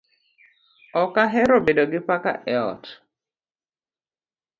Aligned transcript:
Ok 1.01 1.15
ahero 1.23 1.55
bedo 1.65 1.83
gi 1.91 1.99
paka 2.07 2.31
e 2.53 2.55
ot 2.71 2.83